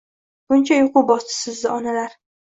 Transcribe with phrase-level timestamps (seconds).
[0.53, 2.17] Muncha uyqu bosdi sizi, onalar